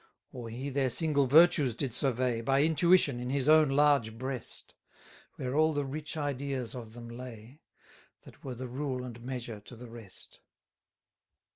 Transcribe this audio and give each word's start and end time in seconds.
26 0.31 0.33
Or 0.33 0.49
he 0.49 0.69
their 0.71 0.89
single 0.89 1.27
virtues 1.27 1.75
did 1.75 1.93
survey, 1.93 2.41
By 2.41 2.63
intuition, 2.63 3.19
in 3.19 3.29
his 3.29 3.47
own 3.47 3.69
large 3.69 4.17
breast; 4.17 4.73
Where 5.35 5.55
all 5.55 5.73
the 5.73 5.85
rich 5.85 6.17
ideas 6.17 6.73
of 6.73 6.93
them 6.93 7.07
lay; 7.07 7.61
That 8.23 8.43
were 8.43 8.55
the 8.55 8.67
rule 8.67 9.03
and 9.03 9.21
measure 9.21 9.59
to 9.59 9.75
the 9.75 9.91
rest. 9.91 10.39